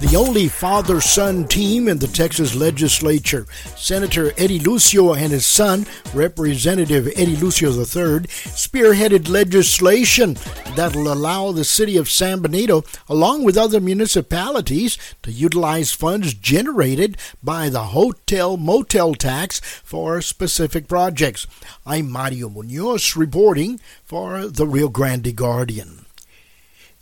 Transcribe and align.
the 0.00 0.16
only 0.16 0.46
father 0.46 1.00
son 1.00 1.46
team 1.48 1.88
in 1.88 1.98
the 1.98 2.06
Texas 2.06 2.54
legislature. 2.54 3.46
Senator 3.76 4.32
Eddie 4.38 4.60
Lucio 4.60 5.12
and 5.12 5.32
his 5.32 5.44
son, 5.44 5.86
Representative 6.14 7.08
Eddie 7.16 7.36
Lucio 7.36 7.70
III, 7.72 8.26
spearheaded 8.54 9.28
legislation 9.28 10.36
that'll 10.76 11.12
allow 11.12 11.50
the 11.50 11.64
city 11.64 11.96
of 11.96 12.08
San 12.08 12.40
Benito, 12.40 12.84
along 13.08 13.42
with 13.42 13.56
other 13.56 13.80
municipalities, 13.80 14.98
to 15.24 15.32
utilize 15.32 15.92
funds 15.92 16.32
generated 16.32 17.16
by 17.42 17.68
the 17.68 17.86
hotel 17.86 18.56
motel 18.56 19.14
tax 19.14 19.58
for 19.58 20.20
specific 20.20 20.86
projects. 20.86 21.48
I'm 21.84 22.08
Mario 22.08 22.48
Munoz 22.48 23.16
reporting 23.16 23.80
for 24.04 24.46
the 24.46 24.66
Rio 24.66 24.88
Grande 24.88 25.34
Guardian. 25.34 26.04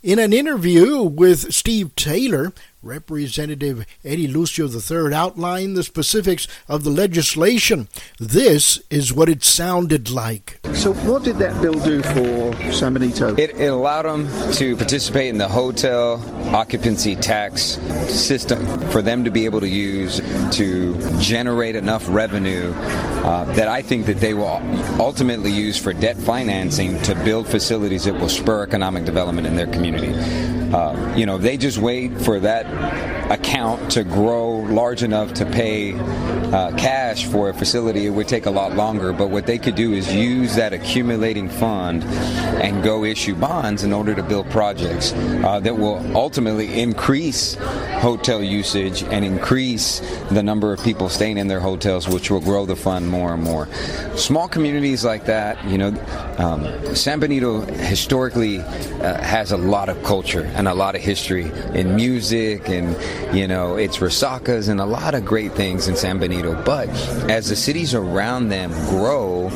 In 0.03 0.19
an 0.19 0.31
interview 0.31 1.01
with 1.01 1.53
Steve 1.53 1.93
Taylor, 1.95 2.53
Representative 2.87 3.85
Eddie 4.05 4.27
Lucio 4.27 4.67
III 4.67 5.13
outlined 5.13 5.75
the 5.75 5.83
specifics 5.83 6.47
of 6.69 6.83
the 6.85 6.89
legislation. 6.89 7.89
This 8.17 8.81
is 8.89 9.13
what 9.13 9.27
it 9.27 9.43
sounded 9.43 10.09
like. 10.09 10.59
So, 10.73 10.93
what 10.93 11.23
did 11.23 11.37
that 11.37 11.61
bill 11.61 11.73
do 11.73 12.01
for 12.01 12.71
San 12.71 12.93
Benito? 12.93 13.35
It, 13.35 13.51
it 13.57 13.67
allowed 13.67 14.03
them 14.03 14.53
to 14.53 14.75
participate 14.77 15.27
in 15.29 15.37
the 15.37 15.47
hotel 15.47 16.23
occupancy 16.55 17.15
tax 17.15 17.61
system 18.07 18.65
for 18.89 19.01
them 19.01 19.25
to 19.25 19.31
be 19.31 19.45
able 19.45 19.59
to 19.59 19.67
use 19.67 20.21
to 20.55 21.19
generate 21.19 21.75
enough 21.75 22.05
revenue 22.07 22.71
uh, 22.73 23.43
that 23.55 23.67
I 23.67 23.81
think 23.81 24.05
that 24.05 24.17
they 24.17 24.33
will 24.33 24.61
ultimately 25.01 25.51
use 25.51 25.77
for 25.77 25.91
debt 25.91 26.15
financing 26.15 27.01
to 27.01 27.15
build 27.15 27.47
facilities 27.47 28.05
that 28.05 28.13
will 28.13 28.29
spur 28.29 28.63
economic 28.63 29.03
development 29.03 29.45
in 29.45 29.55
their 29.55 29.67
community. 29.67 30.13
Uh, 30.73 31.13
you 31.15 31.25
know, 31.25 31.37
they 31.37 31.55
just 31.57 31.77
wait 31.77 32.11
for 32.21 32.39
that 32.41 32.65
account 33.29 33.91
to 33.91 34.03
grow 34.03 34.49
large 34.49 35.03
enough 35.03 35.33
to 35.33 35.45
pay 35.45 35.93
uh, 35.93 36.71
cash 36.77 37.25
for 37.25 37.49
a 37.49 37.53
facility, 37.53 38.05
it 38.05 38.09
would 38.09 38.27
take 38.27 38.45
a 38.45 38.51
lot 38.51 38.75
longer. 38.75 39.11
But 39.13 39.29
what 39.29 39.45
they 39.45 39.57
could 39.57 39.75
do 39.75 39.93
is 39.93 40.13
use 40.13 40.55
that 40.55 40.73
accumulating 40.73 41.49
fund 41.49 42.03
and 42.03 42.83
go 42.83 43.03
issue 43.03 43.35
bonds 43.35 43.83
in 43.83 43.93
order 43.93 44.15
to 44.15 44.23
build 44.23 44.49
projects 44.49 45.13
uh, 45.13 45.59
that 45.59 45.77
will 45.77 45.99
ultimately 46.15 46.79
increase 46.79 47.55
hotel 47.99 48.41
usage 48.41 49.03
and 49.03 49.25
increase 49.25 49.99
the 50.31 50.41
number 50.41 50.71
of 50.71 50.83
people 50.83 51.09
staying 51.09 51.37
in 51.37 51.47
their 51.47 51.59
hotels, 51.59 52.07
which 52.07 52.31
will 52.31 52.39
grow 52.39 52.65
the 52.65 52.75
fund 52.75 53.09
more 53.09 53.33
and 53.33 53.43
more. 53.43 53.67
Small 54.15 54.47
communities 54.47 55.03
like 55.03 55.25
that, 55.25 55.63
you 55.65 55.77
know, 55.77 55.87
um, 56.37 56.95
San 56.95 57.19
Benito 57.19 57.61
historically 57.61 58.59
uh, 58.59 59.21
has 59.21 59.51
a 59.51 59.57
lot 59.57 59.89
of 59.89 60.01
culture 60.03 60.43
and 60.55 60.67
a 60.67 60.73
lot 60.73 60.95
of 60.95 61.01
history 61.01 61.51
in 61.73 61.95
music 61.95 62.69
and 62.69 62.95
you 63.33 63.47
know 63.47 63.75
it's 63.75 63.97
resacas 63.97 64.69
and 64.69 64.79
a 64.79 64.85
lot 64.85 65.13
of 65.13 65.25
great 65.25 65.51
things 65.53 65.87
in 65.87 65.95
San 65.95 66.19
Benito. 66.19 66.61
But 66.63 66.89
as 67.29 67.49
the 67.49 67.55
cities 67.55 67.93
around 67.93 68.49
them 68.49 68.71
grow, 68.89 69.49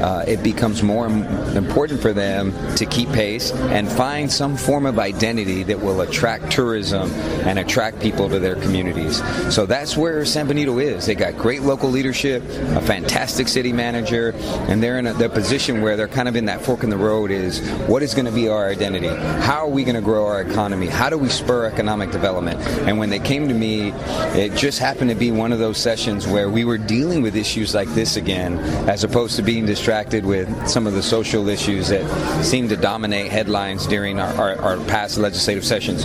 uh, 0.00 0.24
it 0.26 0.42
becomes 0.42 0.82
more 0.82 1.06
important 1.06 2.00
for 2.00 2.12
them 2.12 2.52
to 2.76 2.86
keep 2.86 3.10
pace 3.10 3.52
and 3.52 3.90
find 3.90 4.30
some 4.30 4.56
form 4.56 4.86
of 4.86 4.98
identity 4.98 5.62
that 5.64 5.80
will 5.80 6.02
attract 6.02 6.50
tourism 6.52 7.10
and 7.44 7.58
attract 7.58 8.00
people 8.00 8.28
to 8.28 8.38
their 8.38 8.56
communities. 8.56 9.22
So 9.52 9.66
that's 9.66 9.96
where 9.96 10.24
San 10.24 10.46
Benito 10.46 10.78
is. 10.78 11.06
They 11.06 11.14
got 11.14 11.36
great 11.36 11.62
local 11.62 11.90
leadership, 11.90 12.42
a 12.44 12.80
fantastic 12.80 13.48
city 13.48 13.72
manager, 13.72 14.32
and 14.68 14.82
they're 14.82 14.98
in 14.98 15.06
a 15.06 15.16
the 15.16 15.28
position 15.28 15.80
where 15.80 15.96
they're 15.96 16.08
kind 16.08 16.28
of 16.28 16.36
in 16.36 16.44
that 16.44 16.60
fork 16.60 16.82
in 16.82 16.90
the 16.90 16.96
road 16.96 17.30
is 17.30 17.60
what 17.88 18.02
is 18.02 18.14
going 18.14 18.26
to 18.26 18.32
be 18.32 18.48
our 18.48 18.68
identity? 18.68 19.08
How 19.08 19.64
are 19.64 19.68
we 19.68 19.82
going 19.82 19.96
to 19.96 20.02
grow 20.02 20.26
our 20.26 20.42
economy? 20.42 20.86
How 20.86 21.08
do 21.08 21.16
we 21.16 21.28
spur 21.28 21.66
economic 21.66 22.10
development? 22.10 22.60
And 22.86 22.98
when 22.98 23.05
they 23.10 23.18
came 23.18 23.48
to 23.48 23.54
me, 23.54 23.92
it 24.34 24.54
just 24.54 24.78
happened 24.78 25.10
to 25.10 25.16
be 25.16 25.30
one 25.30 25.52
of 25.52 25.58
those 25.58 25.78
sessions 25.78 26.26
where 26.26 26.48
we 26.48 26.64
were 26.64 26.78
dealing 26.78 27.22
with 27.22 27.36
issues 27.36 27.74
like 27.74 27.88
this 27.90 28.16
again, 28.16 28.58
as 28.88 29.04
opposed 29.04 29.36
to 29.36 29.42
being 29.42 29.66
distracted 29.66 30.24
with 30.24 30.68
some 30.68 30.86
of 30.86 30.94
the 30.94 31.02
social 31.02 31.48
issues 31.48 31.88
that 31.88 32.04
seem 32.44 32.68
to 32.68 32.76
dominate 32.76 33.30
headlines 33.30 33.86
during 33.86 34.18
our, 34.18 34.32
our, 34.34 34.60
our 34.60 34.84
past 34.86 35.18
legislative 35.18 35.64
sessions. 35.64 36.04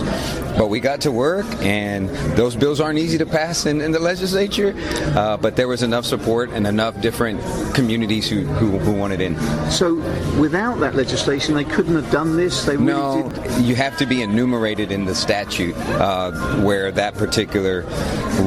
But 0.56 0.68
we 0.68 0.80
got 0.80 1.00
to 1.02 1.12
work, 1.12 1.46
and 1.62 2.08
those 2.36 2.54
bills 2.54 2.80
aren't 2.80 2.98
easy 2.98 3.18
to 3.18 3.26
pass 3.26 3.66
in, 3.66 3.80
in 3.80 3.90
the 3.90 3.98
legislature, 3.98 4.74
uh, 5.16 5.36
but 5.38 5.56
there 5.56 5.68
was 5.68 5.82
enough 5.82 6.04
support 6.04 6.50
and 6.50 6.66
enough 6.66 7.00
different 7.00 7.40
communities 7.74 8.28
who, 8.28 8.42
who, 8.42 8.78
who, 8.78 8.92
wanted 8.92 9.20
in. 9.20 9.38
So 9.70 9.94
without 10.38 10.78
that 10.80 10.94
legislation, 10.94 11.54
they 11.54 11.64
couldn't 11.64 11.94
have 11.94 12.10
done 12.10 12.36
this? 12.36 12.64
They 12.64 12.76
really 12.76 12.92
no, 12.92 13.30
did... 13.30 13.64
you 13.64 13.74
have 13.74 13.96
to 13.98 14.06
be 14.06 14.22
enumerated 14.22 14.92
in 14.92 15.04
the 15.04 15.14
statute 15.14 15.74
uh, 15.76 16.32
where 16.62 16.91
that 16.94 17.14
particular 17.14 17.82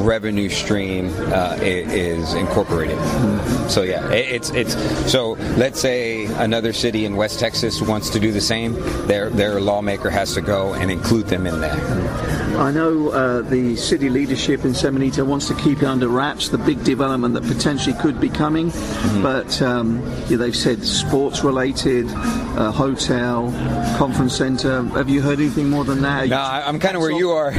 revenue 0.04 0.48
stream 0.48 1.12
uh, 1.32 1.56
is 1.60 2.34
incorporated. 2.34 2.98
Mm-hmm. 2.98 3.68
So 3.68 3.82
yeah, 3.82 4.10
it's 4.12 4.50
it's 4.50 4.74
so 5.10 5.32
let's 5.56 5.80
say 5.80 6.26
another 6.36 6.72
city 6.72 7.04
in 7.04 7.16
West 7.16 7.40
Texas 7.40 7.80
wants 7.82 8.10
to 8.10 8.20
do 8.20 8.32
the 8.32 8.40
same, 8.40 8.74
their 9.06 9.30
their 9.30 9.60
lawmaker 9.60 10.10
has 10.10 10.34
to 10.34 10.40
go 10.40 10.74
and 10.74 10.90
include 10.90 11.26
them 11.26 11.46
in 11.46 11.60
that. 11.60 12.36
I 12.56 12.70
know 12.70 13.10
uh, 13.10 13.42
the 13.42 13.76
city 13.76 14.08
leadership 14.08 14.64
in 14.64 14.72
San 14.72 14.94
Benito 14.94 15.24
wants 15.24 15.46
to 15.48 15.54
keep 15.56 15.82
it 15.82 15.84
under 15.84 16.08
wraps, 16.08 16.48
the 16.48 16.56
big 16.56 16.82
development 16.84 17.34
that 17.34 17.42
potentially 17.42 17.94
could 18.00 18.18
be 18.18 18.30
coming, 18.30 18.70
mm-hmm. 18.70 19.22
but 19.22 19.60
um, 19.60 20.00
yeah, 20.28 20.38
they've 20.38 20.56
said 20.56 20.82
sports 20.82 21.44
related, 21.44 22.06
uh, 22.08 22.72
hotel, 22.72 23.52
conference 23.98 24.34
center. 24.34 24.82
Have 24.84 25.10
you 25.10 25.20
heard 25.20 25.38
anything 25.38 25.68
more 25.68 25.84
than 25.84 26.00
that? 26.00 26.28
No, 26.28 26.40
I'm 26.40 26.78
kind 26.78 26.96
of 26.96 27.02
where 27.02 27.12
off, 27.12 27.18
you 27.18 27.30
are. 27.32 27.52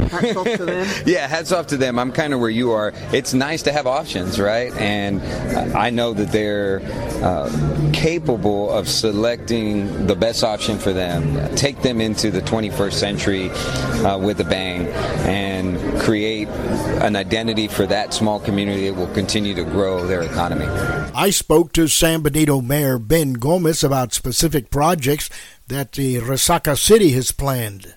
yeah, 1.06 1.28
hats 1.28 1.52
off 1.52 1.68
to 1.68 1.78
them. 1.78 2.00
I'm 2.00 2.12
kind 2.12 2.34
of 2.34 2.40
where 2.40 2.50
you 2.50 2.72
are. 2.72 2.94
It's 3.12 3.34
nice 3.34 3.64
to 3.64 3.72
have 3.72 3.88
options, 3.88 4.40
right? 4.40 4.74
And 4.78 5.22
I 5.76 5.90
know 5.90 6.14
that 6.14 6.32
they're 6.32 6.82
uh, 7.24 7.90
capable 7.94 8.70
of 8.70 8.88
selecting 8.88 10.08
the 10.08 10.16
best 10.16 10.44
option 10.44 10.78
for 10.78 10.94
them, 10.94 11.56
take 11.56 11.82
them 11.82 12.02
into 12.02 12.32
the 12.32 12.42
21st 12.42 12.94
century 12.94 13.50
uh, 13.50 14.18
with 14.18 14.40
a 14.40 14.44
bang, 14.44 14.88
and 15.28 15.78
create 16.02 16.48
an 17.02 17.16
identity 17.16 17.68
for 17.68 17.86
that 17.86 18.14
small 18.14 18.40
community 18.40 18.90
that 18.90 18.94
will 18.96 19.14
continue 19.14 19.54
to 19.54 19.64
grow 19.64 20.06
their 20.06 20.22
economy. 20.22 20.66
I 21.16 21.30
spoke 21.32 21.74
to 21.74 21.88
San 21.88 22.22
Benito 22.22 22.62
Mayor 22.62 23.00
Ben 23.00 23.34
Gomez 23.34 23.84
about 23.84 24.14
specific 24.14 24.70
projects 24.70 25.30
that 25.68 25.94
the 25.94 26.18
Resaca 26.18 26.78
City 26.78 27.12
has 27.12 27.32
planned. 27.32 27.96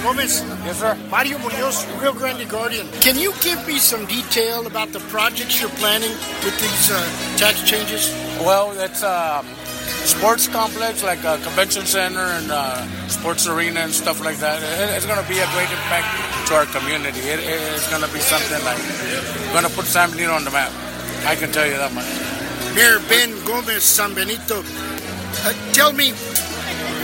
Mayor 0.00 0.12
Gomez. 0.12 0.42
Yes, 0.64 0.78
sir. 0.80 0.96
Mario 1.10 1.38
Munoz, 1.38 1.86
Rio 2.00 2.12
Grande 2.12 2.48
Guardian. 2.48 2.86
Can 3.00 3.18
you 3.18 3.32
give 3.40 3.66
me 3.66 3.78
some 3.78 4.06
detail 4.06 4.66
about 4.66 4.92
the 4.92 5.00
projects 5.12 5.60
you're 5.60 5.70
planning 5.70 6.10
with 6.44 6.58
these 6.60 6.90
uh, 6.90 7.36
tax 7.36 7.62
changes? 7.62 8.10
Well, 8.40 8.72
it's 8.80 9.02
um, 9.02 9.46
sports 10.04 10.48
complex 10.48 11.02
like 11.02 11.22
a 11.24 11.38
convention 11.42 11.84
center 11.84 12.20
and 12.20 12.50
uh, 12.50 12.86
sports 13.08 13.46
arena 13.46 13.80
and 13.80 13.92
stuff 13.92 14.24
like 14.24 14.38
that. 14.38 14.62
It, 14.62 14.96
it's 14.96 15.06
going 15.06 15.22
to 15.22 15.28
be 15.28 15.38
a 15.38 15.46
great 15.52 15.70
impact 15.70 16.48
to 16.48 16.54
our 16.54 16.66
community. 16.66 17.20
It, 17.20 17.40
it's 17.40 17.88
going 17.90 18.02
to 18.02 18.12
be 18.12 18.20
something 18.20 18.62
like 18.64 18.80
going 19.52 19.64
to 19.64 19.70
put 19.70 19.84
San 19.84 20.10
Benito 20.10 20.32
on 20.32 20.44
the 20.44 20.50
map. 20.50 20.72
I 21.26 21.36
can 21.36 21.52
tell 21.52 21.66
you 21.66 21.76
that 21.76 21.92
much. 21.92 22.08
Mayor 22.74 23.00
Ben 23.08 23.30
Gomez 23.44 23.82
San 23.82 24.14
Benito, 24.14 24.62
uh, 24.62 25.52
tell 25.72 25.92
me 25.92 26.12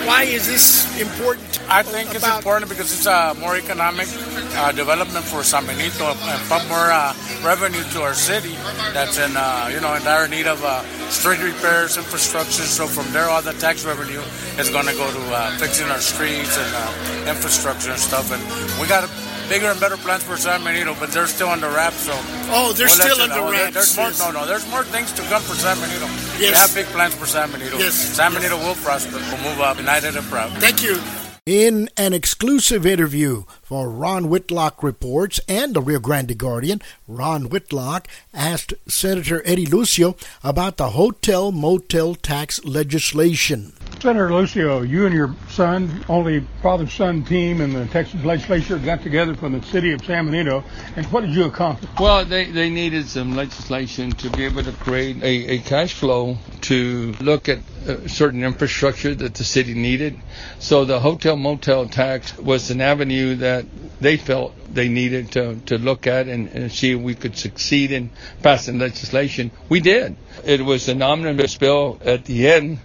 why 0.06 0.22
is 0.22 0.47
this 0.47 0.86
important? 1.00 1.60
I 1.69 1.82
think 1.82 2.14
it's 2.14 2.26
important 2.26 2.70
because 2.70 2.92
it's 2.92 3.06
a 3.06 3.34
more 3.41 3.56
economic 3.56 4.06
uh, 4.54 4.72
development 4.72 5.24
for 5.24 5.42
San 5.42 5.66
Benito 5.66 6.14
and 6.14 6.41
put 6.48 6.62
more 6.69 6.91
uh, 6.91 7.14
revenue 7.42 7.82
to 7.92 8.02
our 8.02 8.14
city. 8.14 8.54
That's 8.94 9.19
in 9.19 9.36
uh, 9.36 9.70
you 9.72 9.80
know 9.80 9.94
in 9.94 10.02
dire 10.02 10.28
need 10.28 10.47
of 10.47 10.62
uh, 10.64 10.82
street 11.10 11.42
repairs, 11.42 11.97
infrastructure. 11.97 12.62
So 12.62 12.86
from 12.86 13.10
there, 13.12 13.28
all 13.28 13.42
the 13.42 13.54
tax 13.54 13.84
revenue 13.84 14.22
is 14.59 14.71
going 14.71 14.86
to 14.86 14.94
go 14.94 15.10
to 15.10 15.22
uh, 15.34 15.59
fixing 15.59 15.89
our 15.91 16.00
streets 16.00 16.56
and 16.56 16.71
uh, 16.74 17.30
infrastructure 17.30 17.91
and 17.91 18.00
stuff. 18.00 18.30
And 18.30 18.42
we 18.80 18.86
got 18.86 19.10
bigger 19.48 19.66
and 19.66 19.80
better 19.80 19.97
plans 19.97 20.22
for 20.22 20.36
San 20.36 20.62
Benito, 20.65 20.94
but 20.98 21.10
they're 21.10 21.27
still 21.27 21.48
under 21.48 21.68
wraps. 21.68 22.06
So 22.06 22.12
oh, 22.54 22.72
they're 22.77 22.86
we'll 22.86 23.10
still 23.10 23.21
under 23.21 23.50
wraps. 23.50 23.74
there's 23.74 23.97
more. 23.97 24.32
No, 24.32 24.41
no, 24.41 24.47
there's 24.47 24.68
more 24.71 24.84
things 24.84 25.12
to 25.12 25.22
come 25.22 25.42
for 25.42 25.54
San 25.54 25.77
Benito. 25.78 26.06
Yes. 26.38 26.50
We 26.50 26.56
have 26.56 26.74
big 26.74 26.86
plans 26.94 27.15
for 27.15 27.27
San 27.27 27.50
Benito. 27.50 27.78
Yes. 27.78 27.94
San 27.94 28.33
Benito 28.34 28.56
will 28.59 28.74
prosper. 28.77 29.16
We'll 29.16 29.50
move 29.50 29.60
up, 29.60 29.78
united 29.78 30.16
and 30.16 30.27
proud. 30.27 30.50
Thank 30.59 30.83
you. 30.83 31.00
In 31.47 31.88
an 31.97 32.12
exclusive 32.12 32.84
interview 32.84 33.44
for 33.66 33.91
Ron 33.91 34.28
Whitlock 34.28 34.80
Reports 34.84 35.41
and 35.48 35.74
the 35.74 35.83
Rio 35.83 35.98
Grande 35.98 36.39
Guardian, 36.39 36.80
Ron 37.09 37.48
Whitlock 37.48 38.07
asked 38.33 38.74
Senator 38.86 39.42
Eddie 39.45 39.66
Lucio 39.66 40.15
about 40.45 40.77
the 40.77 40.91
hotel 40.91 41.51
motel 41.51 42.15
tax 42.15 42.65
legislation. 42.65 43.72
Senator 44.01 44.33
Lucio, 44.33 44.83
you 44.83 45.04
and 45.07 45.15
your 45.15 45.34
son, 45.48 46.04
only 46.09 46.47
father-son 46.63 47.24
team 47.24 47.60
in 47.60 47.72
the 47.72 47.86
Texas 47.86 48.22
legislature, 48.24 48.78
got 48.78 49.03
together 49.03 49.34
from 49.34 49.59
the 49.59 49.66
city 49.66 49.92
of 49.92 50.04
San 50.04 50.27
Benito, 50.27 50.63
and 50.95 51.04
what 51.07 51.22
did 51.22 51.34
you 51.34 51.47
accomplish? 51.47 51.91
Well, 51.98 52.24
they, 52.24 52.45
they 52.45 52.71
needed 52.71 53.09
some 53.09 53.34
legislation 53.34 54.13
to 54.13 54.30
be 54.30 54.45
able 54.45 54.63
to 54.63 54.72
create 54.72 55.16
a, 55.24 55.54
a 55.54 55.59
cash 55.59 55.95
flow 55.95 56.36
to 56.63 57.15
look 57.21 57.48
at 57.48 57.59
uh, 57.89 58.07
certain 58.07 58.45
infrastructure 58.45 59.15
that 59.15 59.34
the 59.34 59.45
city 59.45 59.74
needed. 59.74 60.21
So 60.59 60.84
the 60.84 61.01
hotel 61.01 61.36
motel 61.36 61.89
tax 61.89 62.36
was 62.39 62.71
an 62.71 62.80
avenue 62.80 63.36
that 63.36 63.55
they 64.00 64.16
felt 64.16 64.54
they 64.72 64.88
needed 64.88 65.32
to, 65.32 65.56
to 65.66 65.78
look 65.78 66.06
at 66.06 66.28
and, 66.28 66.48
and 66.48 66.70
see 66.70 66.92
if 66.92 67.00
we 67.00 67.14
could 67.14 67.36
succeed 67.36 67.92
in 67.92 68.10
passing 68.42 68.78
legislation. 68.78 69.50
We 69.68 69.80
did. 69.80 70.16
It 70.44 70.60
was 70.64 70.88
an 70.88 71.03
omnibus 71.03 71.56
bill 71.56 71.98
at 72.04 72.24
the 72.24 72.48
end 72.48 72.78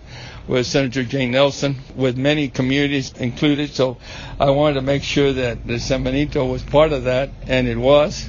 with 0.47 0.65
Senator 0.67 1.03
Jane 1.03 1.31
Nelson, 1.31 1.77
with 1.95 2.17
many 2.17 2.49
communities 2.49 3.13
included. 3.13 3.69
So 3.71 3.97
I 4.39 4.49
wanted 4.51 4.75
to 4.75 4.81
make 4.81 5.03
sure 5.03 5.31
that 5.33 5.65
the 5.65 5.79
San 5.79 6.03
Benito 6.03 6.45
was 6.45 6.61
part 6.63 6.91
of 6.91 7.05
that, 7.05 7.29
and 7.47 7.67
it 7.67 7.77
was. 7.77 8.27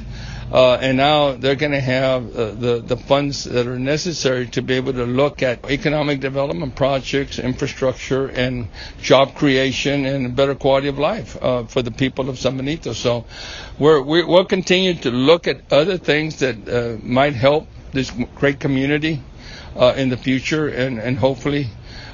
Uh, 0.53 0.75
and 0.83 0.99
now 0.99 1.33
they're 1.33 1.55
going 1.57 1.73
to 1.73 1.81
have 1.81 2.37
uh, 2.37 2.51
the 2.51 2.83
the 2.85 2.97
funds 2.97 3.45
that 3.45 3.67
are 3.67 3.79
necessary 3.79 4.47
to 4.47 4.61
be 4.61 4.75
able 4.75 4.93
to 4.93 5.07
look 5.07 5.43
at 5.43 5.65
economic 5.71 6.21
development 6.21 6.77
projects, 6.77 7.39
infrastructure, 7.39 8.27
and 8.27 8.69
job 9.01 9.35
creation, 9.35 10.05
and 10.05 10.27
a 10.27 10.29
better 10.29 10.55
quality 10.55 10.89
of 10.89 10.99
life 10.99 11.43
uh, 11.43 11.65
for 11.65 11.81
the 11.81 11.91
people 11.91 12.29
of 12.29 12.39
San 12.39 12.59
Benito. 12.59 12.93
So 12.93 13.25
we're, 13.79 14.03
we, 14.03 14.23
will 14.25 14.45
continue 14.45 14.93
to 14.93 15.11
look 15.11 15.47
at 15.47 15.73
other 15.73 15.97
things 15.97 16.41
that 16.41 16.69
uh, 16.69 16.99
might 17.03 17.33
help 17.35 17.67
this 17.93 18.11
great 18.35 18.61
community 18.61 19.23
uh, 19.75 19.95
in 19.97 20.11
the 20.11 20.19
future, 20.19 20.69
and 20.69 20.99
and 20.99 21.17
hopefully 21.17 21.69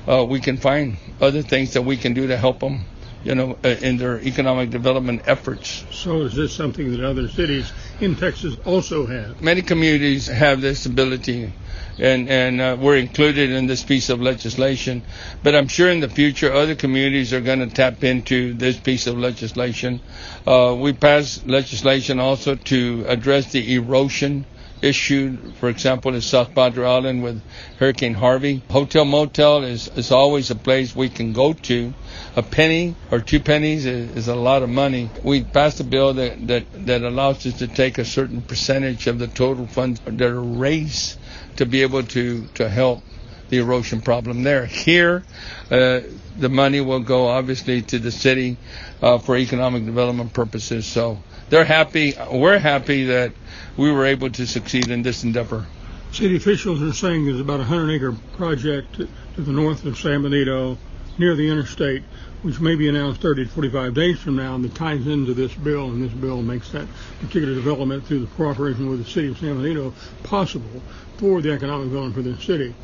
uh, 0.06 0.24
we 0.24 0.38
can 0.38 0.58
find 0.58 0.96
other 1.20 1.42
things 1.42 1.72
that 1.72 1.82
we 1.82 1.96
can 1.96 2.14
do 2.14 2.28
to 2.28 2.36
help 2.36 2.60
them, 2.60 2.84
you 3.24 3.34
know, 3.34 3.58
uh, 3.64 3.68
in 3.68 3.96
their 3.96 4.20
economic 4.20 4.70
development 4.70 5.22
efforts. 5.26 5.84
So 5.90 6.22
is 6.22 6.34
this 6.34 6.54
something 6.54 6.92
that 6.92 7.04
other 7.04 7.28
cities 7.28 7.72
in 8.00 8.14
Texas 8.16 8.56
also 8.64 9.06
have? 9.06 9.40
Many 9.42 9.62
communities 9.62 10.26
have 10.28 10.60
this 10.60 10.86
ability. 10.86 11.52
And, 11.98 12.28
and 12.28 12.60
uh, 12.60 12.76
we're 12.80 12.96
included 12.96 13.50
in 13.50 13.66
this 13.66 13.82
piece 13.82 14.08
of 14.08 14.20
legislation. 14.20 15.02
But 15.42 15.56
I'm 15.56 15.66
sure 15.66 15.90
in 15.90 15.98
the 16.00 16.08
future 16.08 16.52
other 16.52 16.76
communities 16.76 17.32
are 17.32 17.40
going 17.40 17.58
to 17.58 17.66
tap 17.66 18.04
into 18.04 18.54
this 18.54 18.78
piece 18.78 19.08
of 19.08 19.18
legislation. 19.18 20.00
Uh, 20.46 20.76
we 20.78 20.92
passed 20.92 21.46
legislation 21.46 22.20
also 22.20 22.54
to 22.54 23.04
address 23.08 23.50
the 23.50 23.74
erosion 23.74 24.46
issue, 24.82 25.36
for 25.54 25.68
example, 25.68 26.14
in 26.14 26.20
South 26.20 26.54
Padre 26.54 26.86
Island 26.86 27.22
with 27.22 27.42
Hurricane 27.78 28.14
Harvey. 28.14 28.62
Hotel 28.70 29.04
Motel 29.04 29.64
is, 29.64 29.88
is 29.96 30.12
always 30.12 30.50
a 30.50 30.54
place 30.54 30.94
we 30.94 31.08
can 31.08 31.32
go 31.32 31.52
to. 31.52 31.92
A 32.36 32.42
penny 32.42 32.94
or 33.10 33.20
two 33.20 33.40
pennies 33.40 33.86
is, 33.86 34.16
is 34.16 34.28
a 34.28 34.34
lot 34.34 34.62
of 34.62 34.68
money. 34.68 35.10
We 35.22 35.44
passed 35.44 35.80
a 35.80 35.84
bill 35.84 36.14
that, 36.14 36.46
that, 36.48 36.86
that 36.86 37.02
allows 37.02 37.46
us 37.46 37.58
to 37.58 37.66
take 37.68 37.98
a 37.98 38.04
certain 38.04 38.42
percentage 38.42 39.06
of 39.06 39.18
the 39.18 39.26
total 39.28 39.66
funds 39.66 40.00
that 40.00 40.20
are 40.22 40.40
raised 40.40 41.18
to 41.56 41.66
be 41.66 41.82
able 41.82 42.04
to, 42.04 42.46
to 42.54 42.68
help 42.68 43.02
the 43.48 43.58
erosion 43.58 44.00
problem 44.00 44.42
there. 44.42 44.66
Here, 44.66 45.24
uh, 45.70 46.00
the 46.36 46.48
money 46.48 46.80
will 46.80 47.00
go 47.00 47.28
obviously 47.28 47.82
to 47.82 47.98
the 47.98 48.12
city 48.12 48.58
uh, 49.02 49.18
for 49.18 49.36
economic 49.36 49.84
development 49.84 50.32
purposes. 50.32 50.86
So 50.86 51.18
they're 51.50 51.64
happy. 51.64 52.14
We're 52.30 52.58
happy 52.58 53.04
that 53.06 53.32
we 53.76 53.90
were 53.92 54.06
able 54.06 54.30
to 54.30 54.46
succeed 54.46 54.88
in 54.88 55.02
this 55.02 55.24
endeavor. 55.24 55.66
City 56.12 56.36
officials 56.36 56.82
are 56.82 56.92
saying 56.92 57.26
there's 57.26 57.40
about 57.40 57.60
a 57.60 57.68
100 57.68 57.92
acre 57.92 58.12
project 58.36 58.94
to 58.94 59.08
the 59.40 59.52
north 59.52 59.84
of 59.84 59.98
San 59.98 60.22
Benito 60.22 60.78
near 61.18 61.34
the 61.34 61.50
interstate, 61.50 62.02
which 62.42 62.60
may 62.60 62.76
be 62.76 62.88
announced 62.88 63.20
30 63.20 63.44
to 63.44 63.50
45 63.50 63.94
days 63.94 64.18
from 64.18 64.36
now, 64.36 64.54
and 64.54 64.64
that 64.64 64.74
ties 64.74 65.06
into 65.06 65.34
this 65.34 65.52
bill, 65.54 65.86
and 65.88 66.02
this 66.02 66.12
bill 66.12 66.40
makes 66.40 66.70
that 66.70 66.86
particular 67.20 67.54
development 67.54 68.06
through 68.06 68.20
the 68.20 68.26
cooperation 68.28 68.88
with 68.88 69.04
the 69.04 69.10
city 69.10 69.28
of 69.28 69.38
San 69.38 69.56
Benito 69.56 69.92
possible 70.22 70.82
for 71.18 71.42
the 71.42 71.52
economic 71.52 71.88
development 71.88 72.14
for 72.14 72.22
the 72.22 72.40
city. 72.40 72.74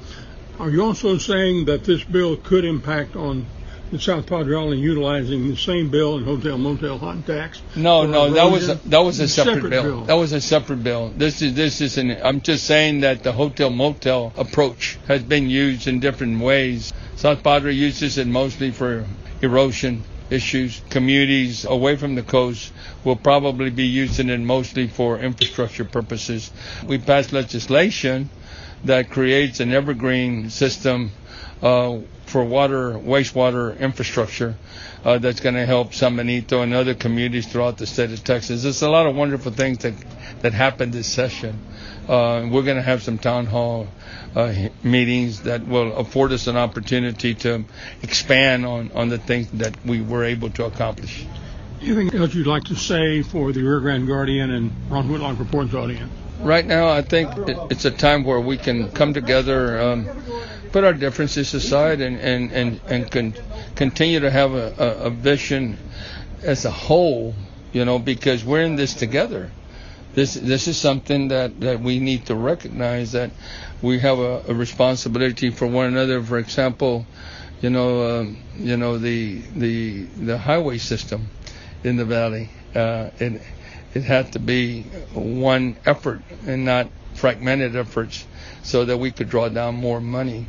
Are 0.59 0.69
you 0.69 0.85
also 0.85 1.17
saying 1.17 1.65
that 1.67 1.85
this 1.85 2.05
bill 2.05 2.37
could 2.37 2.65
impact 2.65 3.17
on 3.17 3.47
the 3.91 3.99
South 3.99 4.27
Padre 4.27 4.57
Island 4.57 4.81
utilizing 4.81 5.49
the 5.49 5.57
same 5.57 5.91
bill 5.91 6.17
and 6.17 6.27
hotel 6.27 6.59
motel 6.59 6.99
hot 6.99 7.27
tax? 7.27 7.63
No, 7.77 8.07
no, 8.07 8.31
that 8.31 8.51
was 8.51 8.69
a, 8.69 8.75
that 8.89 8.99
was 8.99 9.21
a 9.21 9.29
separate, 9.29 9.55
separate 9.55 9.71
bill. 9.71 9.83
bill. 9.83 10.05
That 10.05 10.15
was 10.15 10.33
a 10.33 10.41
separate 10.41 10.83
bill. 10.83 11.13
This 11.17 11.43
is 11.43 11.55
this 11.55 11.81
is 11.81 11.99
an. 11.99 12.17
I'm 12.23 12.41
just 12.41 12.65
saying 12.65 13.01
that 13.01 13.23
the 13.23 13.33
hotel 13.33 13.71
motel 13.71 14.33
approach 14.37 14.99
has 15.07 15.23
been 15.23 15.49
used 15.49 15.87
in 15.87 16.01
different 16.01 16.41
ways. 16.41 16.93
South 17.17 17.43
Padre 17.43 17.73
uses 17.73 18.19
it 18.19 18.27
mostly 18.27 18.71
for 18.71 19.07
erosion 19.41 20.05
issues. 20.31 20.81
Communities 20.91 21.65
away 21.65 21.97
from 21.97 22.15
the 22.15 22.23
coast 22.23 22.73
will 23.05 23.17
probably 23.17 23.71
be 23.71 23.87
using 23.87 24.29
it 24.31 24.41
mostly 24.41 24.89
for 24.89 25.19
infrastructure 25.19 25.85
purposes. 25.85 26.51
We 26.87 26.99
passed 26.99 27.33
legislation 27.33 28.31
that 28.85 29.11
creates 29.11 29.61
an 29.61 29.73
evergreen 29.73 30.51
system 30.51 31.11
uh, 31.63 31.99
for 32.27 32.45
water, 32.45 32.93
wastewater 32.93 33.79
infrastructure 33.79 34.57
uh, 35.05 35.19
that's 35.19 35.41
going 35.41 35.55
to 35.55 35.67
help 35.67 35.95
San 35.95 36.17
Benito 36.17 36.63
and 36.63 36.75
other 36.75 36.95
communities 36.95 37.47
throughout 37.47 37.79
the 37.79 37.87
state 37.87 38.11
of 38.11 38.25
Texas. 38.25 38.63
There's 38.63 38.83
a 38.83 38.91
lot 38.91 39.07
of 39.07 39.15
wonderful 39.15 39.53
things 39.53 39.79
that 39.79 39.95
that 40.45 40.53
happened 40.53 40.93
this 40.93 41.11
session. 41.11 41.59
Uh, 42.07 42.47
we're 42.51 42.63
going 42.63 42.77
to 42.77 42.83
have 42.83 43.03
some 43.03 43.17
town 43.17 43.47
hall 43.47 43.89
uh, 44.37 44.53
meetings 44.83 45.41
that 45.43 45.67
will 45.67 45.97
afford 45.97 46.33
us 46.33 46.47
an 46.47 46.57
opportunity 46.57 47.35
to 47.35 47.65
expand 48.03 48.67
on, 48.67 48.93
on 48.93 49.09
the 49.09 49.17
things 49.17 49.51
that 49.53 49.75
we 49.87 50.03
were 50.03 50.23
able 50.23 50.51
to 50.51 50.65
accomplish. 50.67 51.25
Anything 51.81 52.15
else 52.15 52.35
you'd 52.35 52.47
like 52.47 52.65
to 52.65 52.77
say 52.77 53.23
for 53.23 53.53
the 53.53 53.63
Rio 53.63 53.81
Grande 53.81 54.07
Guardian 54.07 54.51
and 54.51 54.71
Ron 54.91 55.09
Whitlock 55.09 55.39
Reports 55.39 55.73
audience? 55.73 56.13
Right 56.45 56.67
now, 56.67 56.89
I 56.91 57.01
think 57.01 57.31
it's 57.71 57.87
a 57.87 57.91
time 57.91 58.23
where 58.23 58.39
we 58.41 58.59
can 58.59 58.91
come 58.91 59.15
together. 59.15 59.81
Um, 59.81 60.09
put 60.73 60.85
our 60.85 60.93
differences 60.93 61.55
aside 61.55 62.01
and 62.03 62.19
and 62.19 62.53
and 62.53 62.81
and 62.87 63.11
con- 63.11 63.35
continue 63.77 64.21
to 64.21 64.31
have 64.31 64.53
a, 64.53 64.75
a, 64.77 64.89
a 65.07 65.11
vision 65.11 65.79
as 66.43 66.67
a 66.67 66.71
whole, 66.71 67.35
you 67.73 67.85
know, 67.87 67.99
because 67.99 68.45
we're 68.45 68.61
in 68.61 68.77
this 68.77 68.93
together. 68.93 69.51
This 70.15 70.35
this 70.35 70.69
is 70.69 70.77
something 70.77 71.29
that, 71.29 71.61
that 71.61 71.81
we 71.81 71.99
need 71.99 72.27
to 72.27 72.35
recognize 72.35 73.13
that 73.13 73.31
we 73.81 74.01
have 74.01 74.19
a, 74.19 74.43
a 74.49 74.55
responsibility 74.55 75.51
for 75.51 75.67
one 75.67 75.87
another. 75.87 76.23
For 76.23 76.39
example, 76.39 77.07
you 77.63 77.71
know, 77.71 78.21
um, 78.21 78.37
you 78.59 78.77
know 78.77 78.99
the 78.99 79.41
the 79.57 80.03
the 80.03 80.37
highway 80.37 80.77
system 80.77 81.31
in 81.83 81.97
the 81.97 82.05
valley. 82.05 82.51
Uh, 82.75 83.09
it 83.95 84.03
had 84.03 84.33
to 84.33 84.39
be 84.39 84.83
one 85.13 85.77
effort 85.87 86.23
and 86.47 86.65
not 86.65 86.89
fragmented 87.15 87.77
efforts, 87.77 88.27
so 88.63 88.85
that 88.85 88.99
we 88.99 89.11
could 89.13 89.29
draw 89.29 89.49
down 89.49 89.77
more 89.77 90.01
money 90.01 90.47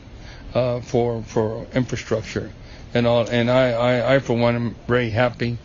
uh, 0.54 0.82
for 0.82 1.24
for 1.24 1.68
infrastructure 1.74 2.52
and 2.94 3.06
all. 3.06 3.28
And 3.28 3.52
I, 3.52 3.72
I, 3.72 4.16
I 4.16 4.20
for 4.20 4.36
one 4.36 4.56
am 4.56 4.76
very 4.88 5.10
happy 5.10 5.58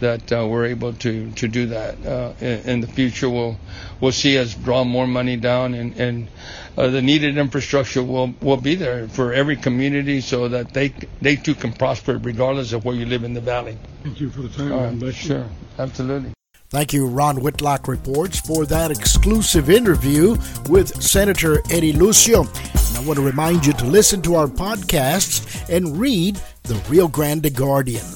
that 0.00 0.32
uh, 0.32 0.46
we're 0.48 0.66
able 0.66 0.94
to 0.94 1.30
to 1.32 1.46
do 1.48 1.66
that. 1.66 2.04
Uh, 2.04 2.32
in, 2.40 2.60
in, 2.70 2.80
the 2.80 2.86
future, 2.86 3.28
we'll 3.28 3.56
we'll 4.00 4.12
see 4.12 4.38
us 4.38 4.54
draw 4.54 4.82
more 4.82 5.06
money 5.06 5.36
down, 5.36 5.74
and 5.74 5.94
and 5.96 6.28
uh, 6.76 6.88
the 6.88 7.02
needed 7.02 7.38
infrastructure 7.38 8.02
will 8.02 8.34
will 8.40 8.56
be 8.56 8.74
there 8.74 9.06
for 9.08 9.32
every 9.32 9.56
community, 9.56 10.20
so 10.20 10.48
that 10.48 10.72
they 10.72 10.92
they 11.20 11.36
too 11.36 11.54
can 11.54 11.72
prosper 11.72 12.18
regardless 12.18 12.72
of 12.72 12.84
where 12.84 12.94
you 12.94 13.06
live 13.06 13.24
in 13.24 13.34
the 13.34 13.40
valley. 13.40 13.76
Thank 14.02 14.20
you 14.20 14.30
for 14.30 14.42
the 14.42 14.48
time. 14.48 15.02
Uh, 15.02 15.12
sure, 15.12 15.46
absolutely. 15.78 16.32
Thank 16.70 16.92
you, 16.92 17.06
Ron 17.08 17.40
Whitlock 17.40 17.88
Reports, 17.88 18.38
for 18.38 18.64
that 18.66 18.92
exclusive 18.92 19.70
interview 19.70 20.36
with 20.68 21.02
Senator 21.02 21.60
Eddie 21.68 21.92
Lucio. 21.92 22.42
And 22.42 22.96
I 22.96 23.04
want 23.04 23.18
to 23.18 23.26
remind 23.26 23.66
you 23.66 23.72
to 23.72 23.84
listen 23.86 24.22
to 24.22 24.36
our 24.36 24.46
podcasts 24.46 25.68
and 25.68 25.98
read 25.98 26.40
the 26.62 26.76
Rio 26.88 27.08
Grande 27.08 27.52
Guardian. 27.52 28.06